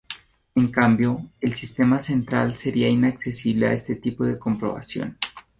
En 0.55 0.71
cambio 0.71 1.29
el 1.41 1.53
"sistema 1.53 2.01
central" 2.01 2.57
sería 2.57 2.89
inaccesible 2.89 3.67
a 3.67 3.73
este 3.73 3.93
tipo 3.97 4.25
de 4.25 4.39
comprobación. 4.39 5.13